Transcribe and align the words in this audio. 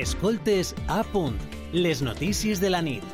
Escoltes 0.00 0.74
a 0.88 1.02
punt, 1.04 1.34
les 1.74 2.00
notícies 2.00 2.56
de 2.58 2.70
la 2.70 2.78
nit. 2.80 3.04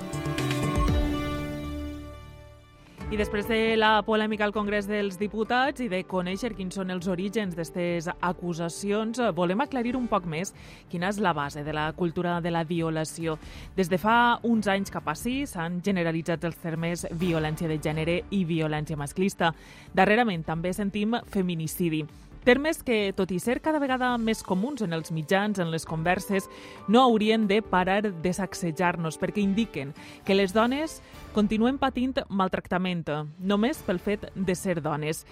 I 3.10 3.16
després 3.18 3.48
de 3.50 3.74
la 3.74 4.04
polèmica 4.06 4.44
al 4.46 4.52
Congrés 4.54 4.86
dels 4.86 5.16
Diputats 5.18 5.82
i 5.82 5.88
de 5.90 6.04
conèixer 6.06 6.52
quins 6.54 6.78
són 6.78 6.92
els 6.94 7.08
orígens 7.10 7.56
d'aquestes 7.58 8.06
acusacions, 8.14 9.18
volem 9.34 9.64
aclarir 9.64 9.96
un 9.98 10.06
poc 10.06 10.28
més 10.30 10.54
quina 10.92 11.10
és 11.10 11.18
la 11.18 11.32
base 11.34 11.64
de 11.66 11.74
la 11.74 11.88
cultura 11.98 12.36
de 12.40 12.52
la 12.54 12.62
violació. 12.62 13.34
Des 13.74 13.90
de 13.90 13.98
fa 13.98 14.38
uns 14.46 14.70
anys 14.70 14.94
cap 14.94 15.10
així 15.10 15.40
s'han 15.42 15.80
generalitzat 15.82 16.46
els 16.46 16.62
termes 16.62 17.02
violència 17.18 17.66
de 17.66 17.80
gènere 17.82 18.20
i 18.30 18.44
violència 18.46 18.94
masclista. 18.94 19.50
Darrerament 19.90 20.46
també 20.46 20.70
sentim 20.70 21.18
feminicidi. 21.34 22.04
Termes 22.46 22.78
que, 22.86 23.10
tot 23.10 23.32
i 23.34 23.40
ser 23.42 23.56
cada 23.58 23.80
vegada 23.82 24.12
més 24.22 24.44
comuns 24.46 24.84
en 24.84 24.92
els 24.94 25.10
mitjans, 25.10 25.58
en 25.58 25.72
les 25.72 25.82
converses, 25.82 26.44
no 26.86 27.00
haurien 27.02 27.48
de 27.50 27.58
parar 27.58 28.04
de 28.06 28.32
sacsejar-nos 28.32 29.18
perquè 29.18 29.42
indiquen 29.42 29.90
que 30.22 30.36
les 30.38 30.54
dones 30.54 31.00
continuen 31.34 31.80
patint 31.82 32.14
maltractament 32.30 33.02
només 33.42 33.82
pel 33.82 33.98
fet 33.98 34.30
de 34.36 34.54
ser 34.54 34.78
dones. 34.78 35.24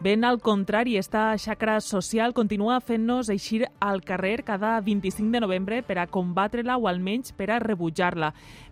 Ben 0.00 0.22
al 0.24 0.38
contrari, 0.40 0.94
esta 0.96 1.34
xacra 1.36 1.80
social 1.84 2.32
continua 2.32 2.78
fent-nos 2.80 3.28
eixir 3.28 3.66
al 3.84 4.00
carrer 4.00 4.44
cada 4.46 4.78
25 4.80 5.34
de 5.34 5.42
novembre 5.42 5.82
per 5.82 5.98
a 5.98 6.06
combatre-la 6.06 6.78
o 6.78 6.86
almenys 6.88 7.34
per 7.36 7.50
a 7.50 7.58
rebutjar-la. 7.58 8.30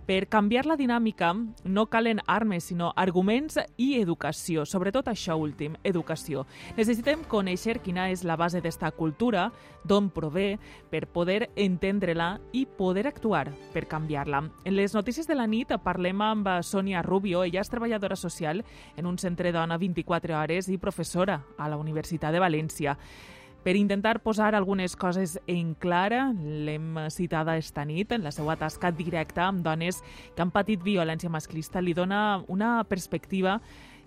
Per 0.08 0.24
canviar 0.32 0.62
la 0.64 0.78
dinàmica 0.80 1.34
no 1.68 1.82
calen 1.92 2.22
armes, 2.24 2.70
sinó 2.70 2.94
arguments 2.96 3.58
i 3.76 3.90
educació. 4.00 4.64
Sobretot 4.64 5.10
això 5.12 5.36
últim, 5.36 5.74
educació. 5.84 6.46
Necessitem 6.78 7.26
conèixer 7.28 7.82
quina 7.84 8.06
és 8.08 8.24
la 8.24 8.38
base 8.40 8.62
d'esta 8.64 8.88
cultura, 8.96 9.50
d'on 9.84 10.08
prové, 10.08 10.56
per 10.88 11.04
poder 11.12 11.50
entendre-la 11.60 12.30
i 12.56 12.64
poder 12.64 13.04
actuar 13.12 13.52
per 13.74 13.84
canviar-la. 13.84 14.46
En 14.64 14.78
les 14.80 14.96
notícies 14.96 15.28
de 15.28 15.36
la 15.36 15.46
nit 15.46 15.76
parlem 15.84 16.24
amb 16.24 16.54
Sònia 16.64 17.04
Rubio. 17.04 17.44
Ella 17.44 17.60
és 17.60 17.68
treballadora 17.68 18.16
social 18.16 18.64
en 18.96 19.04
un 19.04 19.20
centre 19.20 19.52
dona 19.52 19.76
24 19.76 20.40
hores 20.40 20.72
i 20.72 20.80
professora 20.80 21.42
a 21.58 21.68
la 21.68 21.76
Universitat 21.76 22.32
de 22.32 22.40
València. 22.40 22.96
Per 23.64 23.74
intentar 23.76 24.20
posar 24.22 24.54
algunes 24.54 24.94
coses 24.96 25.38
en 25.46 25.74
clara, 25.74 26.32
l'hem 26.32 26.96
citada 27.10 27.56
esta 27.58 27.84
nit 27.84 28.12
en 28.14 28.22
la 28.24 28.32
seva 28.32 28.56
tasca 28.56 28.92
directa 28.94 29.48
amb 29.48 29.64
dones 29.66 29.98
que 30.34 30.42
han 30.42 30.52
patit 30.54 30.82
violència 30.84 31.28
masclista. 31.28 31.82
Li 31.82 31.92
dona 31.92 32.42
una 32.48 32.84
perspectiva 32.88 33.58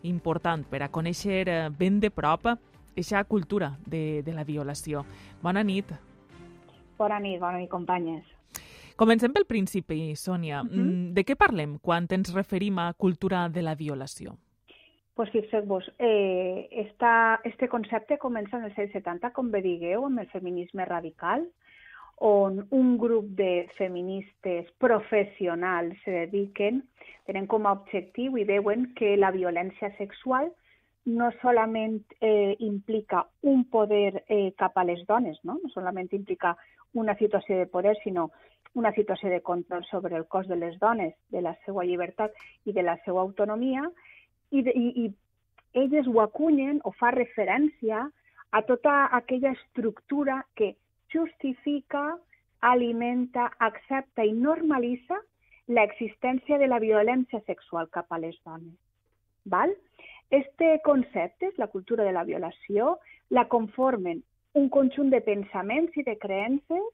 important 0.07 0.63
per 0.65 0.81
a 0.81 0.89
conèixer 0.89 1.43
eh, 1.47 1.69
ben 1.77 1.99
de 1.99 2.09
prop 2.09 2.47
aquesta 2.47 3.23
cultura 3.25 3.75
de, 3.85 4.23
de 4.23 4.33
la 4.33 4.43
violació. 4.47 5.05
Bona 5.43 5.63
nit. 5.63 5.91
Bona 6.97 7.19
nit, 7.19 7.39
bona 7.41 7.59
nit, 7.59 7.69
companyes. 7.69 8.25
Comencem 8.95 9.33
pel 9.33 9.47
principi, 9.49 10.15
Sònia. 10.15 10.63
Mhm. 10.63 10.71
-huh. 10.71 11.13
De 11.13 11.25
què 11.25 11.35
parlem 11.35 11.77
quan 11.79 12.07
ens 12.09 12.33
referim 12.33 12.79
a 12.79 12.93
cultura 12.93 13.49
de 13.49 13.61
la 13.61 13.75
violació? 13.75 14.37
Pues 15.15 15.29
fixeu-vos, 15.31 15.91
eh, 15.99 16.67
esta, 16.71 17.41
este 17.43 17.67
concepte 17.67 18.17
comença 18.17 18.57
en 18.57 18.69
els 18.69 18.77
anys 18.79 18.93
70, 18.95 19.33
com 19.35 19.51
bé 19.51 19.61
digueu, 19.65 20.05
amb 20.07 20.23
el 20.23 20.29
feminisme 20.31 20.85
radical, 20.87 21.43
on 22.21 22.67
un 22.69 22.97
grup 23.01 23.25
de 23.35 23.67
feministes 23.77 24.69
professionals 24.77 25.97
se 26.05 26.11
dediquen, 26.11 26.83
tenen 27.25 27.47
com 27.49 27.65
a 27.65 27.73
objectiu 27.73 28.37
i 28.37 28.45
veuen 28.45 28.91
que 28.95 29.15
la 29.17 29.31
violència 29.33 29.89
sexual 29.97 30.51
no 31.05 31.31
solament 31.41 31.97
eh, 32.21 32.55
implica 32.59 33.25
un 33.41 33.65
poder 33.65 34.23
eh, 34.27 34.53
cap 34.57 34.77
a 34.77 34.85
les 34.85 35.01
dones, 35.07 35.39
no? 35.43 35.57
no 35.63 35.69
solament 35.73 36.13
implica 36.13 36.55
una 36.93 37.17
situació 37.17 37.57
de 37.57 37.65
poder, 37.65 37.97
sinó 38.03 38.29
una 38.73 38.93
situació 38.93 39.29
de 39.29 39.41
control 39.41 39.83
sobre 39.89 40.15
el 40.15 40.27
cos 40.27 40.47
de 40.47 40.55
les 40.55 40.77
dones, 40.79 41.15
de 41.29 41.41
la 41.41 41.55
seva 41.65 41.83
llibertat 41.83 42.37
i 42.65 42.71
de 42.71 42.83
la 42.83 42.99
seva 43.03 43.21
autonomia, 43.21 43.89
i, 44.51 44.59
i, 44.59 44.87
i 45.05 45.81
elles 45.81 46.07
ho 46.07 46.21
acunyen 46.21 46.81
o 46.83 46.91
fa 46.99 47.11
referència 47.15 48.05
a 48.51 48.61
tota 48.67 48.95
aquella 49.15 49.53
estructura 49.55 50.41
que 50.55 50.75
justifica, 51.13 52.17
alimenta, 52.61 53.49
accepta 53.59 54.25
i 54.27 54.33
normalitza 54.35 55.17
l'existència 55.67 56.59
de 56.59 56.67
la 56.67 56.79
violència 56.83 57.39
sexual 57.47 57.87
cap 57.95 58.11
a 58.11 58.19
les 58.19 58.35
dones. 58.45 58.75
Val? 59.45 59.73
Este 60.29 60.79
concepte, 60.83 61.51
la 61.57 61.67
cultura 61.67 62.03
de 62.03 62.11
la 62.11 62.23
violació, 62.23 62.97
la 63.29 63.47
conformen 63.47 64.21
un 64.53 64.69
conjunt 64.69 65.09
de 65.11 65.21
pensaments 65.23 65.95
i 65.97 66.03
de 66.03 66.17
creences 66.19 66.87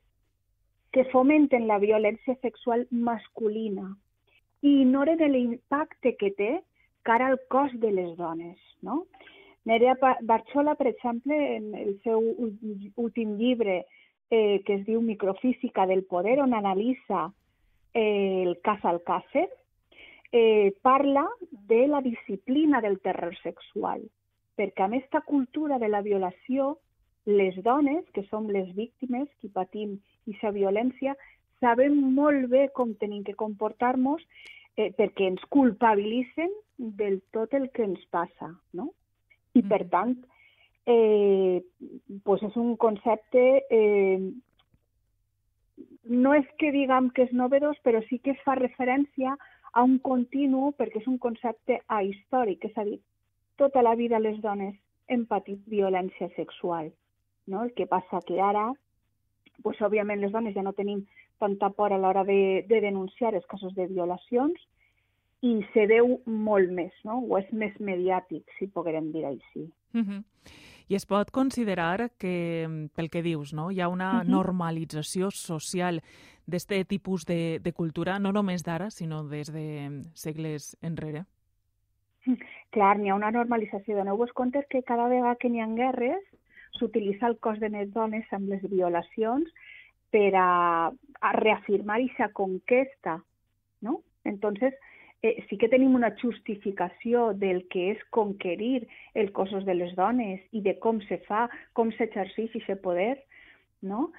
que 0.94 1.06
fomenten 1.12 1.68
la 1.68 1.80
violència 1.82 2.38
sexual 2.42 2.86
masculina 2.92 3.90
i 4.62 4.82
ignoren 4.82 5.22
l'impacte 5.32 6.16
que 6.18 6.32
té 6.38 6.52
cara 7.08 7.28
al 7.32 7.40
cos 7.48 7.72
de 7.80 7.92
les 7.96 8.18
dones. 8.18 8.60
No? 8.82 9.06
Nerea 9.68 9.96
Barchola, 10.22 10.76
per 10.76 10.88
exemple, 10.88 11.36
en 11.56 11.74
el 11.76 11.96
seu 12.04 12.20
últim 12.96 13.38
llibre 13.40 13.86
eh, 14.30 14.62
que 14.66 14.76
es 14.76 14.86
diu 14.86 15.02
Microfísica 15.02 15.86
del 15.88 16.04
poder, 16.04 16.42
on 16.44 16.54
analitza 16.54 17.30
eh, 17.94 18.44
el 18.44 18.60
cas 18.64 18.84
Alcácer, 18.84 19.48
eh, 20.32 20.74
parla 20.82 21.26
de 21.52 21.88
la 21.88 22.02
disciplina 22.02 22.82
del 22.82 23.00
terror 23.00 23.36
sexual, 23.44 24.04
perquè 24.60 24.84
amb 24.84 25.00
aquesta 25.00 25.24
cultura 25.24 25.80
de 25.80 25.88
la 25.88 26.04
violació, 26.04 26.78
les 27.28 27.56
dones, 27.64 28.04
que 28.16 28.24
som 28.28 28.48
les 28.52 28.70
víctimes, 28.76 29.28
qui 29.40 29.52
patim 29.52 29.98
aquesta 30.28 30.52
violència, 30.56 31.16
sabem 31.60 31.96
molt 32.16 32.48
bé 32.52 32.68
com 32.76 32.96
tenim 33.00 33.24
que 33.24 33.36
comportar-nos 33.36 34.24
eh, 34.78 34.92
perquè 34.96 35.28
ens 35.32 35.44
culpabilitzen 35.52 36.52
del 36.78 37.22
tot 37.34 37.54
el 37.54 37.70
que 37.72 37.84
ens 37.84 38.04
passa, 38.14 38.52
no? 38.74 38.92
I 39.58 39.64
per 39.66 39.84
tant, 39.90 40.16
eh, 40.86 41.64
pues 42.24 42.44
és 42.46 42.56
un 42.56 42.76
concepte, 42.78 43.44
eh, 43.70 44.20
no 46.04 46.34
és 46.34 46.48
que 46.58 46.72
diguem 46.72 47.10
que 47.12 47.28
és 47.28 47.34
novedós, 47.34 47.78
però 47.84 48.02
sí 48.08 48.20
que 48.20 48.32
es 48.32 48.44
fa 48.46 48.56
referència 48.56 49.36
a 49.74 49.84
un 49.84 49.98
continu 50.00 50.72
perquè 50.78 51.02
és 51.02 51.08
un 51.10 51.18
concepte 51.18 51.82
ahistòric, 51.88 52.66
és 52.66 52.78
a 52.78 52.86
dir, 52.88 53.00
tota 53.58 53.82
la 53.82 53.96
vida 53.96 54.20
les 54.20 54.40
dones 54.42 54.76
hem 55.08 55.26
patit 55.26 55.60
violència 55.68 56.30
sexual. 56.36 56.92
No? 57.48 57.64
El 57.64 57.74
que 57.74 57.88
passa 57.88 58.22
que 58.28 58.40
ara, 58.42 58.72
pues, 59.64 59.82
òbviament 59.82 60.22
les 60.22 60.32
dones 60.32 60.56
ja 60.56 60.64
no 60.64 60.76
tenim 60.78 61.06
tanta 61.40 61.70
por 61.70 61.94
a 61.94 61.98
l'hora 61.98 62.24
de, 62.24 62.66
de 62.68 62.82
denunciar 62.82 63.34
els 63.36 63.46
casos 63.46 63.74
de 63.76 63.88
violacions 63.88 64.60
i 65.48 65.66
se 65.74 65.86
veu 65.90 66.18
molt 66.26 66.72
més, 66.74 66.94
no? 67.08 67.20
o 67.24 67.38
és 67.40 67.48
més 67.52 67.76
mediàtic, 67.80 68.44
si 68.58 68.68
poguérem 68.74 69.12
dir 69.14 69.26
així. 69.26 69.68
Uh 69.94 70.02
-huh. 70.02 70.24
I 70.90 70.96
es 70.96 71.06
pot 71.06 71.32
considerar 71.32 72.12
que, 72.18 72.88
pel 72.96 73.10
que 73.10 73.22
dius, 73.22 73.54
no? 73.54 73.72
hi 73.72 73.82
ha 73.82 73.88
una 73.88 74.12
uh 74.12 74.20
-huh. 74.22 74.30
normalització 74.30 75.32
social 75.32 76.02
d'aquest 76.46 76.88
tipus 76.88 77.26
de, 77.26 77.60
de 77.60 77.74
cultura, 77.74 78.20
no 78.20 78.32
només 78.32 78.64
d'ara, 78.64 78.90
sinó 78.90 79.24
des 79.24 79.52
de 79.52 80.02
segles 80.14 80.78
enrere? 80.82 81.26
Clar, 82.72 82.98
n'hi 83.00 83.10
ha 83.10 83.16
una 83.16 83.32
normalització. 83.32 83.96
Doneu-vos 83.96 84.34
compte 84.34 84.66
que 84.70 84.84
cada 84.84 85.08
vegada 85.08 85.36
que 85.36 85.50
n'hi 85.50 85.62
ha 85.62 85.68
guerres 85.68 86.24
s'utilitza 86.78 87.28
el 87.28 87.38
cos 87.40 87.60
de 87.60 87.70
les 87.70 87.92
dones 87.94 88.26
amb 88.32 88.50
les 88.50 88.62
violacions 88.70 89.48
per 90.12 90.34
a, 90.36 90.92
a 91.22 91.32
reafirmar 91.34 92.00
aquesta 92.00 92.30
conquesta, 92.34 93.24
no? 93.82 94.02
Entonces, 94.24 94.74
eh, 95.22 95.44
sí 95.50 95.58
que 95.58 95.70
tenim 95.70 95.96
una 95.96 96.14
justificació 96.22 97.32
del 97.34 97.64
que 97.72 97.92
és 97.94 98.04
conquerir 98.14 98.88
els 99.16 99.32
cossos 99.34 99.66
de 99.66 99.76
les 99.78 99.96
dones 99.98 100.42
i 100.52 100.62
de 100.62 100.78
com 100.84 101.02
se 101.08 101.20
fa, 101.28 101.48
com 101.74 101.92
s'exerceix 101.92 102.56
aquest 102.56 102.82
poder, 102.84 103.16
no? 103.82 104.12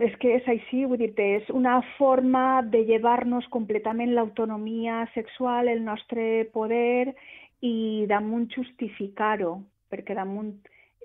És 0.00 0.14
que 0.22 0.36
és 0.38 0.48
així, 0.48 0.84
vull 0.86 1.00
dir 1.00 1.12
és 1.20 1.48
una 1.50 1.80
forma 1.98 2.62
de 2.62 2.84
llevar-nos 2.88 3.48
completament 3.52 4.14
l'autonomia 4.14 5.02
sexual, 5.14 5.68
el 5.68 5.84
nostre 5.84 6.46
poder 6.54 7.12
i 7.60 8.06
damunt 8.08 8.48
justificar-ho, 8.54 9.58
perquè 9.90 10.14
damunt, 10.16 10.54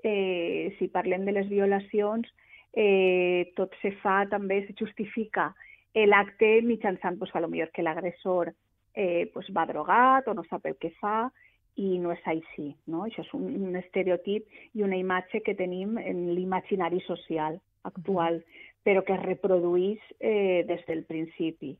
eh, 0.02 0.74
si 0.78 0.88
parlem 0.88 1.26
de 1.26 1.32
les 1.32 1.48
violacions, 1.48 2.26
eh, 2.72 3.50
tot 3.56 3.74
se 3.82 3.92
fa 4.02 4.24
també, 4.30 4.64
se 4.66 4.74
justifica 4.78 5.52
l'acte 5.94 6.60
mitjançant 6.62 7.18
pues, 7.18 7.34
a 7.34 7.40
lo 7.40 7.48
millor 7.48 7.70
que 7.72 7.82
l'agressor 7.82 8.52
eh, 8.94 9.30
pues, 9.32 9.48
va 9.56 9.66
drogat 9.66 10.28
o 10.28 10.34
no 10.34 10.44
sap 10.48 10.66
el 10.66 10.76
que 10.76 10.92
fa 11.00 11.30
i 11.78 11.98
no 12.02 12.12
és 12.12 12.22
així. 12.26 12.74
No? 12.86 13.04
Això 13.06 13.22
és 13.24 13.34
un, 13.34 13.48
un 13.70 13.76
estereotip 13.78 14.46
i 14.74 14.82
una 14.82 14.98
imatge 14.98 15.42
que 15.46 15.56
tenim 15.58 15.98
en 15.98 16.26
l'imaginari 16.34 17.00
social 17.06 17.60
actual, 17.88 18.42
però 18.84 19.04
que 19.04 19.14
es 19.14 19.22
reprodueix 19.22 20.00
eh, 20.18 20.64
des 20.68 20.84
del 20.86 21.04
principi 21.04 21.76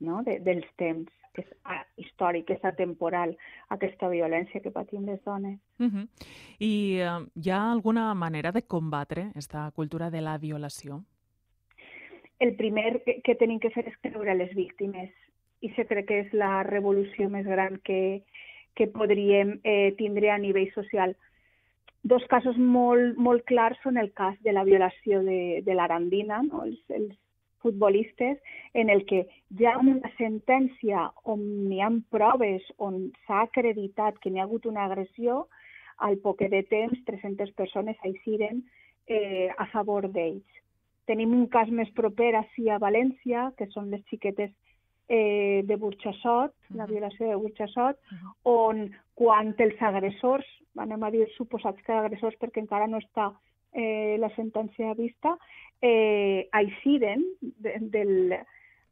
no? 0.00 0.22
de, 0.22 0.38
dels 0.44 0.66
temps 0.76 1.10
que 1.34 1.44
és 1.44 1.82
històric, 2.02 2.50
és 2.50 2.64
atemporal, 2.66 3.34
aquesta 3.74 4.08
violència 4.10 4.62
que 4.62 4.72
patim 4.74 5.06
les 5.06 5.22
dones. 5.24 5.58
Uh 5.78 5.86
-huh. 5.86 6.08
I 6.58 7.00
uh, 7.02 7.26
hi 7.34 7.50
ha 7.50 7.70
alguna 7.70 8.12
manera 8.14 8.50
de 8.52 8.62
combatre 8.62 9.28
aquesta 9.30 9.70
cultura 9.74 10.10
de 10.10 10.20
la 10.20 10.38
violació? 10.38 11.04
El 12.38 12.54
primer 12.56 13.02
que, 13.04 13.20
que 13.24 13.34
tenim 13.34 13.58
que 13.62 13.72
fer 13.74 13.86
és 13.90 13.96
creure 14.04 14.36
les 14.38 14.52
víctimes 14.54 15.10
i 15.60 15.70
se 15.74 15.84
crec 15.88 16.06
que 16.08 16.18
és 16.24 16.34
la 16.36 16.62
revolució 16.66 17.28
més 17.32 17.46
gran 17.46 17.80
que, 17.86 18.22
que 18.78 18.86
podríem 18.94 19.58
eh, 19.64 19.94
tindre 19.98 20.30
a 20.30 20.38
nivell 20.38 20.70
social. 20.74 21.16
Dos 22.06 22.24
casos 22.30 22.56
molt, 22.56 23.18
molt 23.18 23.42
clars 23.50 23.80
són 23.82 23.98
el 23.98 24.12
cas 24.14 24.38
de 24.46 24.54
la 24.54 24.62
violació 24.64 25.24
de, 25.26 25.62
de 25.66 25.74
l'Arandina, 25.74 26.44
no? 26.46 26.62
els, 26.68 26.78
els 26.94 27.16
futbolistes, 27.58 28.38
en 28.72 28.90
el 28.94 29.02
que 29.10 29.24
hi 29.58 29.66
ha 29.66 29.74
una 29.82 30.12
sentència 30.16 31.08
on 31.26 31.42
n'hi 31.66 31.82
ha 31.82 31.90
proves, 32.14 32.62
on 32.78 33.08
s'ha 33.26 33.42
acreditat 33.48 34.20
que 34.22 34.30
n'hi 34.30 34.38
ha 34.38 34.46
hagut 34.46 34.68
una 34.70 34.86
agressió, 34.86 35.48
al 36.06 36.20
poc 36.22 36.46
de 36.46 36.62
temps 36.70 37.00
300 37.10 37.50
persones 37.58 37.98
aixiren 38.06 38.62
eh, 39.10 39.50
a 39.58 39.66
favor 39.72 40.06
d'ells. 40.06 40.46
Tenim 41.08 41.32
un 41.32 41.46
cas 41.48 41.70
més 41.72 41.90
proper 41.96 42.34
així 42.36 42.68
a 42.68 42.78
València, 42.82 43.48
que 43.56 43.66
són 43.72 43.88
les 43.90 44.04
xiquetes 44.12 44.52
eh, 45.08 45.62
de 45.64 45.76
Burxassot, 45.76 46.52
uh 46.52 46.68
-huh. 46.68 46.76
la 46.76 46.86
violació 46.86 47.28
de 47.28 47.36
Burxassot, 47.36 47.96
uh 47.96 48.18
-huh. 48.18 48.32
on 48.44 48.90
quan 49.14 49.54
els 49.58 49.82
agressors, 49.82 50.46
anem 50.76 51.02
a 51.02 51.10
dir 51.10 51.26
suposats 51.36 51.82
que 51.82 51.92
agressors 51.92 52.36
perquè 52.38 52.60
encara 52.60 52.86
no 52.86 52.98
està 52.98 53.32
eh, 53.72 54.16
la 54.18 54.30
sentència 54.36 54.94
vista, 54.94 55.36
eh, 55.80 56.48
aixiden 56.52 57.24
de, 57.40 57.76
del, 57.80 58.38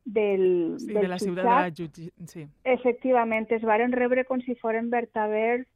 del, 0.05 0.77
sí, 0.79 0.87
del 0.87 1.03
de 1.03 1.09
la 1.09 1.19
ciutat 1.19 1.45
de 1.45 1.51
la 1.51 1.71
jutge... 1.71 2.11
Sí. 2.27 2.47
Efectivament, 2.65 3.47
es 3.51 3.63
varen 3.63 3.93
rebre 3.93 4.25
com 4.25 4.41
si 4.41 4.55
foren 4.55 4.91
vertaders 4.91 5.67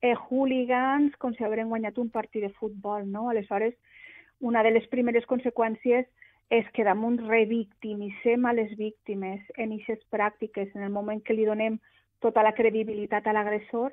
eh, 0.00 0.14
hooligans, 0.14 1.16
com 1.16 1.34
si 1.34 1.44
hagueren 1.44 1.68
guanyat 1.68 1.98
un 1.98 2.10
partit 2.10 2.42
de 2.42 2.52
futbol, 2.60 3.06
no? 3.06 3.28
Aleshores, 3.28 3.74
una 4.40 4.62
de 4.62 4.72
les 4.72 4.86
primeres 4.88 5.26
conseqüències 5.30 6.06
és 6.50 6.66
que 6.74 6.84
damunt 6.84 7.20
revictimitzem 7.28 8.46
a 8.46 8.52
les 8.56 8.72
víctimes 8.76 9.40
en 9.56 9.72
aquestes 9.76 10.02
pràctiques, 10.10 10.72
en 10.74 10.82
el 10.82 10.90
moment 10.90 11.22
que 11.22 11.36
li 11.36 11.46
donem 11.46 11.78
tota 12.20 12.42
la 12.42 12.54
credibilitat 12.56 13.26
a 13.26 13.34
l'agressor, 13.36 13.92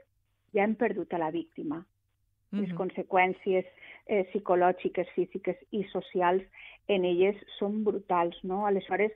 ja 0.56 0.64
hem 0.64 0.76
perdut 0.76 1.14
a 1.14 1.22
la 1.22 1.32
víctima. 1.32 1.78
Mm 1.78 2.60
-hmm. 2.60 2.62
Les 2.62 2.74
conseqüències 2.74 3.66
eh, 4.08 4.24
psicològiques, 4.32 5.08
físiques 5.16 5.58
i 5.72 5.84
socials 5.92 6.44
en 6.88 7.06
elles 7.06 7.36
són 7.60 7.84
brutals, 7.84 8.44
no? 8.44 8.66
Aleshores, 8.66 9.12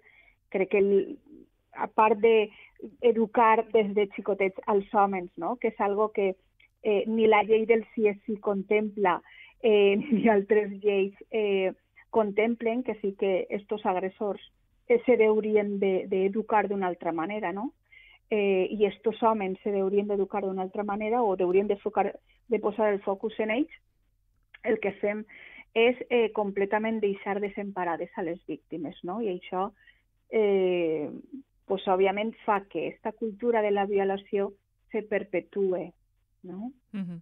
crec 0.50 0.70
que 0.70 0.78
el, 0.78 1.18
a 1.74 1.88
part 1.88 2.20
d'educar 2.20 3.66
de 3.72 3.84
des 3.84 3.94
de 3.96 4.08
xicotets 4.16 4.60
als 4.68 4.94
homes, 4.94 5.30
no? 5.38 5.56
que 5.56 5.70
és 5.70 5.80
algo 5.80 6.12
que 6.12 6.36
eh, 6.84 7.04
ni 7.08 7.28
la 7.28 7.44
llei 7.44 7.66
del 7.66 7.86
CSI 7.94 8.38
contempla, 8.42 9.22
eh, 9.62 9.98
ni 10.12 10.28
altres 10.28 10.72
lleis 10.82 11.16
eh, 11.30 11.74
contemplen 12.10 12.84
que 12.84 12.96
sí 12.96 13.16
que 13.18 13.48
estos 13.50 13.86
agressors 13.86 14.42
eh, 14.88 15.02
se 15.06 15.18
deurien 15.18 15.80
d'educar 15.80 16.68
de, 16.68 16.74
d'una 16.74 16.88
altra 16.88 17.12
manera, 17.12 17.54
no? 17.54 17.74
Eh, 18.30 18.68
I 18.72 18.86
estos 18.86 19.22
homes 19.24 19.58
se 19.64 19.72
deurien 19.72 20.08
d'educar 20.08 20.44
d'una 20.44 20.62
altra 20.64 20.84
manera 20.84 21.22
o 21.24 21.36
deurien 21.36 21.68
de, 21.68 21.78
focar, 21.78 22.20
de 22.48 22.60
posar 22.60 22.94
el 22.94 23.02
focus 23.02 23.40
en 23.40 23.52
ells, 23.52 23.72
el 24.64 24.80
que 24.80 24.94
fem 25.02 25.26
és 25.76 25.98
eh, 26.10 26.32
completament 26.36 27.00
deixar 27.00 27.40
desemparades 27.40 28.12
a 28.16 28.24
les 28.24 28.40
víctimes, 28.48 28.98
no? 29.04 29.22
I 29.22 29.32
això, 29.36 29.72
eh, 30.30 31.10
pues, 31.68 31.88
òbviament, 31.88 32.34
fa 32.46 32.62
que 32.68 32.88
aquesta 32.88 33.12
cultura 33.12 33.62
de 33.62 33.72
la 33.72 33.86
violació 33.86 34.54
se 34.92 35.04
perpetue, 35.04 35.92
no? 36.44 36.72
Mm 36.92 37.04
-hmm 37.04 37.22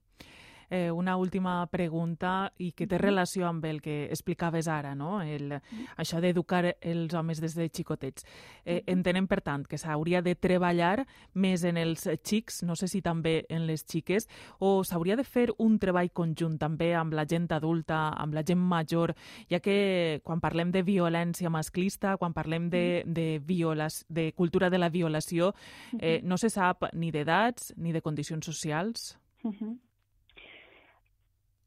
eh, 0.69 0.91
una 0.91 1.17
última 1.17 1.65
pregunta 1.67 2.51
i 2.57 2.71
que 2.71 2.87
té 2.87 2.97
relació 2.97 3.47
amb 3.47 3.65
el 3.65 3.81
que 3.81 4.05
explicaves 4.09 4.67
ara, 4.67 4.93
no? 4.95 5.21
el, 5.21 5.55
això 5.97 6.21
d'educar 6.21 6.75
els 6.79 7.13
homes 7.13 7.41
des 7.41 7.55
de 7.57 7.69
xicotets. 7.69 8.25
Eh, 8.65 8.83
entenem, 8.87 9.27
per 9.27 9.41
tant, 9.41 9.65
que 9.67 9.77
s'hauria 9.77 10.21
de 10.21 10.35
treballar 10.35 11.05
més 11.33 11.63
en 11.63 11.77
els 11.77 12.07
xics, 12.23 12.63
no 12.63 12.75
sé 12.75 12.87
si 12.87 13.01
també 13.01 13.43
en 13.49 13.65
les 13.67 13.85
xiques, 13.85 14.27
o 14.59 14.83
s'hauria 14.83 15.17
de 15.19 15.25
fer 15.25 15.49
un 15.57 15.79
treball 15.79 16.11
conjunt 16.13 16.57
també 16.61 16.93
amb 16.95 17.13
la 17.17 17.25
gent 17.29 17.49
adulta, 17.55 18.09
amb 18.17 18.35
la 18.37 18.43
gent 18.45 18.61
major, 18.61 19.15
ja 19.49 19.59
que 19.63 20.21
quan 20.23 20.41
parlem 20.43 20.71
de 20.71 20.83
violència 20.85 21.49
masclista, 21.49 22.17
quan 22.17 22.33
parlem 22.33 22.69
de, 22.69 23.03
de, 23.05 23.27
violas, 23.43 24.03
de 24.09 24.31
cultura 24.33 24.69
de 24.69 24.77
la 24.77 24.89
violació, 24.89 25.53
eh, 25.99 26.19
no 26.23 26.37
se 26.37 26.49
sap 26.53 26.89
ni 26.93 27.11
d'edats 27.11 27.73
ni 27.77 27.93
de 27.93 28.01
condicions 28.01 28.45
socials. 28.45 29.17
Uh 29.43 29.53
-huh. 29.53 29.88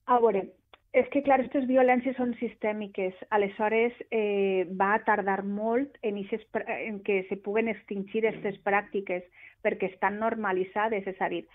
A 0.06 0.19
veure, 0.19 0.46
és 0.93 1.08
que, 1.08 1.22
clar, 1.25 1.38
aquestes 1.40 1.64
violències 1.69 2.16
són 2.19 2.34
sistèmiques. 2.37 3.16
Aleshores, 3.32 3.96
eh, 4.10 4.69
va 4.76 4.99
tardar 5.06 5.40
molt 5.44 5.96
en, 6.02 6.19
ixes, 6.20 6.43
en 6.69 7.00
que 7.06 7.22
se 7.28 7.38
puguen 7.40 7.70
extingir 7.72 8.26
aquestes 8.26 8.58
pràctiques 8.66 9.25
perquè 9.64 9.93
estan 9.93 10.19
normalitzades, 10.20 11.06
és 11.06 11.20
a 11.20 11.28
dir, 11.32 11.46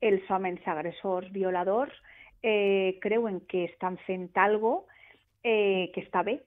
els 0.00 0.30
homes 0.30 0.62
agressors, 0.64 1.28
violadors, 1.32 1.92
eh, 2.42 2.96
creuen 3.02 3.40
que 3.50 3.64
estan 3.64 3.98
fent 4.06 4.30
algo 4.36 4.86
eh, 5.42 5.90
que 5.92 6.04
està 6.04 6.22
bé, 6.24 6.38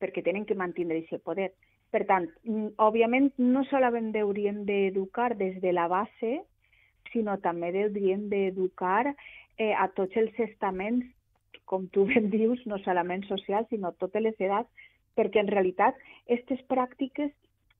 perquè 0.00 0.22
tenen 0.24 0.46
que 0.46 0.56
mantenir 0.56 1.02
aquest 1.02 1.24
poder. 1.24 1.50
Per 1.90 2.04
tant, 2.06 2.28
òbviament, 2.78 3.32
no 3.36 3.64
solament 3.66 4.14
hauríem 4.16 4.64
d'educar 4.64 5.34
des 5.36 5.60
de 5.60 5.72
la 5.74 5.88
base, 5.90 6.38
sinó 7.12 7.36
també 7.42 7.72
hauríem 7.74 8.28
d'educar 8.30 9.10
eh, 9.58 9.72
a 9.74 9.88
tots 9.96 10.16
els 10.16 10.36
estaments, 10.38 11.06
com 11.64 11.86
tu 11.94 12.06
ben 12.10 12.30
dius, 12.30 12.62
no 12.66 12.78
solament 12.84 13.24
socials, 13.28 13.68
sinó 13.70 13.92
totes 13.98 14.22
les 14.22 14.40
edats, 14.42 14.70
perquè 15.18 15.42
en 15.42 15.50
realitat 15.50 15.98
aquestes 16.26 16.62
pràctiques 16.70 17.30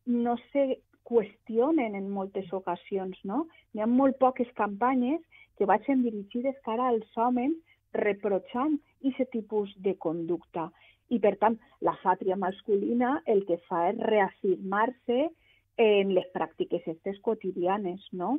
no 0.06 0.36
se 0.50 0.80
qüestionen 1.10 1.96
en 1.98 2.06
moltes 2.10 2.52
ocasions, 2.54 3.18
no? 3.24 3.46
Hi 3.74 3.82
ha 3.82 3.88
molt 3.90 4.18
poques 4.22 4.50
campanyes 4.58 5.20
que 5.58 5.66
vagin 5.66 6.04
dirigides 6.04 6.58
cara 6.66 6.88
als 6.88 7.18
homes 7.18 7.56
reprotxant 7.96 8.78
aquest 9.10 9.32
tipus 9.34 9.72
de 9.84 9.96
conducta. 9.98 10.68
I, 11.10 11.18
per 11.18 11.34
tant, 11.42 11.56
la 11.82 11.96
fàtria 12.04 12.36
masculina 12.38 13.16
el 13.26 13.42
que 13.48 13.58
fa 13.66 13.88
és 13.90 13.98
reafirmar-se 14.12 15.26
en 15.82 16.14
les 16.14 16.28
pràctiques 16.34 16.84
aquestes 16.84 17.18
quotidianes, 17.26 18.04
no? 18.12 18.36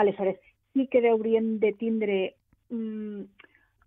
Aleshores, 0.00 0.38
sí 0.72 0.86
que 0.86 1.02
haurien 1.10 1.58
de 1.60 1.72
tindre 1.76 2.18
mm, 2.70 3.22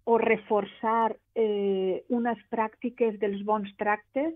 o 0.05 0.17
reforçar 0.17 1.15
eh, 1.35 2.03
unes 2.09 2.39
pràctiques 2.49 3.19
dels 3.21 3.43
bons 3.45 3.69
tractes 3.77 4.33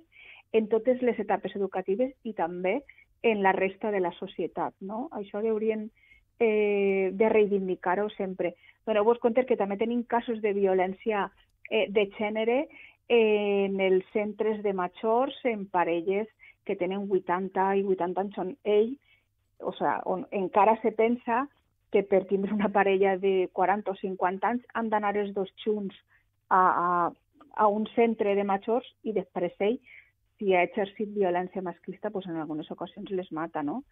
en 0.53 0.67
totes 0.71 1.01
les 1.01 1.19
etapes 1.19 1.55
educatives 1.57 2.13
i 2.23 2.33
també 2.37 2.79
en 3.25 3.41
la 3.43 3.51
resta 3.51 3.91
de 3.91 3.99
la 3.99 4.13
societat. 4.19 4.75
No? 4.79 5.07
Això 5.17 5.41
haurien 5.41 5.89
eh, 6.39 7.11
de 7.11 7.29
reivindicar-ho 7.29 8.09
sempre. 8.13 8.53
Doneu-vos 8.85 9.19
compte 9.23 9.45
que 9.49 9.57
també 9.57 9.79
tenim 9.81 10.03
casos 10.03 10.41
de 10.43 10.53
violència 10.53 11.25
eh, 11.69 11.87
de 11.89 12.05
gènere 12.19 12.65
en 13.09 13.79
els 13.81 14.05
centres 14.13 14.61
de 14.63 14.73
majors, 14.73 15.35
en 15.45 15.65
parelles 15.69 16.29
que 16.65 16.75
tenen 16.75 17.05
80 17.09 17.65
i 17.81 17.83
80 17.85 18.21
anys 18.21 18.37
són 18.37 18.55
ell, 18.63 18.95
o 19.61 19.71
sigui, 19.77 19.93
on 20.11 20.25
encara 20.33 20.75
se 20.81 20.91
pensa 20.91 21.45
que 21.95 22.03
per 22.03 22.25
tindre 22.27 22.51
una 22.51 22.67
parella 22.75 23.13
de 23.15 23.47
40 23.55 23.93
o 23.93 23.95
50 23.95 24.47
anys 24.49 24.63
han 24.75 24.89
d'anar 24.91 25.13
els 25.15 25.29
dos 25.31 25.47
junts 25.63 25.95
a, 26.51 26.59
a, 26.59 26.87
a 27.55 27.67
un 27.71 27.85
centre 27.95 28.33
de 28.35 28.43
majors 28.43 28.89
i 29.07 29.13
després 29.15 29.55
ell, 29.63 29.77
si 30.35 30.51
ha 30.51 30.65
exercit 30.67 31.13
violència 31.15 31.63
masclista, 31.63 32.11
doncs 32.11 32.27
en 32.27 32.41
algunes 32.41 32.67
ocasions 32.75 33.13
les 33.15 33.31
mata, 33.31 33.63
no? 33.63 33.85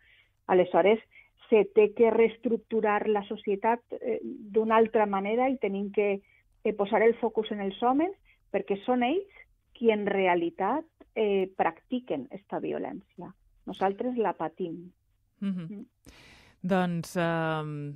Aleshores, 0.51 0.99
se 1.47 1.63
té 1.77 1.93
que 1.95 2.11
reestructurar 2.11 3.07
la 3.07 3.23
societat 3.29 3.95
eh, 3.95 4.19
d'una 4.23 4.75
altra 4.83 5.07
manera 5.07 5.47
i 5.47 5.55
tenim 5.63 5.87
que 5.95 6.09
eh, 6.19 6.73
posar 6.75 7.05
el 7.07 7.15
focus 7.21 7.53
en 7.55 7.63
els 7.63 7.79
homes 7.87 8.11
perquè 8.51 8.81
són 8.83 9.07
ells 9.07 9.39
qui 9.79 9.95
en 9.95 10.03
realitat 10.11 10.83
eh, 11.15 11.47
practiquen 11.55 12.27
aquesta 12.27 12.59
violència. 12.59 13.31
Nosaltres 13.63 14.19
la 14.19 14.35
patim. 14.35 14.91
Mm 15.39 15.55
-hmm. 15.55 15.71
mm. 15.71 16.21
Doncs 16.63 17.17
eh, 17.19 17.93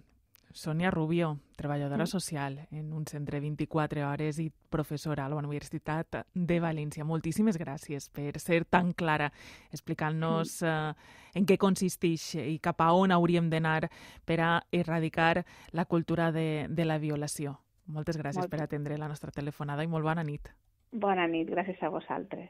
Sònia 0.57 0.89
Rubio, 0.91 1.38
treballadora 1.55 2.03
mm. 2.03 2.07
social 2.07 2.57
en 2.71 2.91
un 2.91 3.05
centre 3.07 3.39
24 3.39 4.03
hores 4.09 4.39
i 4.39 4.50
professora 4.50 5.25
a 5.25 5.29
la 5.29 5.38
Universitat 5.38 6.24
de 6.33 6.57
València. 6.59 7.05
Moltíssimes 7.05 7.59
gràcies 7.62 8.09
per 8.09 8.39
ser 8.43 8.65
tan 8.65 8.91
clara 8.91 9.29
explicant-nos 9.71 10.57
mm. 10.63 10.67
eh, 10.67 11.39
en 11.39 11.47
què 11.47 11.59
consisteix 11.62 12.33
i 12.41 12.57
cap 12.59 12.81
a 12.81 12.91
on 12.97 13.15
hauríem 13.15 13.51
d'anar 13.53 13.88
per 14.25 14.39
a 14.41 14.51
erradicar 14.71 15.45
la 15.71 15.86
cultura 15.86 16.31
de, 16.36 16.67
de 16.67 16.86
la 16.86 16.97
violació. 16.97 17.55
Moltes 17.88 18.17
gràcies 18.19 18.43
molt... 18.43 18.51
per 18.51 18.65
atendre 18.65 18.97
la 18.97 19.07
nostra 19.07 19.31
telefonada 19.31 19.86
i 19.86 19.88
molt 19.88 20.03
bona 20.03 20.25
nit. 20.27 20.51
Bona 20.91 21.27
nit, 21.27 21.47
gràcies 21.47 21.79
a 21.83 21.93
vosaltres. 21.93 22.50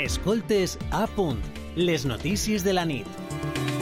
Escoltes 0.00 0.78
a 0.90 1.04
punt 1.16 1.61
les 1.76 2.04
notícies 2.04 2.64
de 2.64 2.72
la 2.72 2.84
nit. 2.84 3.81